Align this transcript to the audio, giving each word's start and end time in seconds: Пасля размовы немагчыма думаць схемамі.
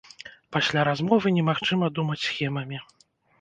Пасля 0.55 0.85
размовы 0.87 1.33
немагчыма 1.37 1.91
думаць 1.99 2.19
схемамі. 2.29 2.83